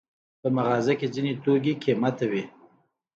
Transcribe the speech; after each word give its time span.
په 0.41 0.47
مغازه 0.55 0.93
کې 0.99 1.07
ځینې 1.15 1.31
توکي 1.43 1.73
قیمته 1.83 2.25
وي. 2.31 2.43